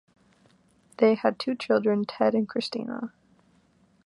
[0.97, 3.13] They had two children, Ted and Christina.